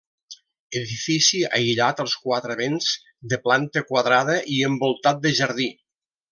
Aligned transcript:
Edifici 0.79 1.41
aïllat 1.57 2.01
als 2.05 2.15
quatre 2.23 2.57
vents 2.63 2.89
de 3.35 3.41
planta 3.45 3.87
quadrada 3.93 4.39
i 4.57 4.61
envoltat 4.73 5.25
de 5.29 5.39
jardí. 5.43 5.73